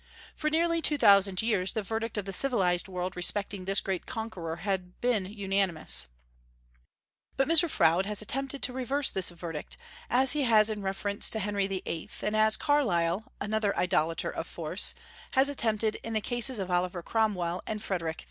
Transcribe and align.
For 0.35 0.49
nearly 0.49 0.81
two 0.81 0.97
thousand 0.97 1.43
years 1.43 1.73
the 1.73 1.83
verdict 1.83 2.17
of 2.17 2.25
the 2.25 2.33
civilized 2.33 2.87
world 2.87 3.15
respecting 3.15 3.65
this 3.65 3.81
great 3.81 4.07
conqueror 4.07 4.55
has 4.55 4.79
been 4.99 5.25
unanimous. 5.27 6.07
But 7.37 7.47
Mr. 7.47 7.69
Froude 7.69 8.07
has 8.07 8.19
attempted 8.19 8.63
to 8.63 8.73
reverse 8.73 9.11
this 9.11 9.29
verdict, 9.29 9.77
as 10.09 10.31
he 10.31 10.41
has 10.41 10.71
in 10.71 10.81
reference 10.81 11.29
to 11.29 11.39
Henry 11.39 11.67
VIII., 11.67 12.09
and 12.23 12.35
as 12.35 12.57
Carlyle 12.57 13.31
another 13.39 13.77
idolater 13.77 14.31
of 14.31 14.47
force 14.47 14.95
has 15.33 15.49
attempted 15.49 15.99
in 16.01 16.13
the 16.13 16.19
cases 16.21 16.57
of 16.57 16.71
Oliver 16.71 17.03
Cromwell 17.03 17.61
and 17.67 17.83
Frederick 17.83 18.17
II. 18.17 18.19